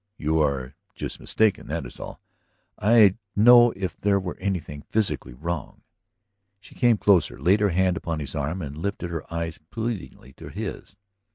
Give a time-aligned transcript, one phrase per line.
[0.17, 2.19] You are just mistaken, that is all.
[2.79, 5.83] I'd know if there were anything physically wrong."
[6.59, 10.49] She came closer, laid her hand upon his arm, and lifted her eyes pleadingly to
[10.49, 10.95] his.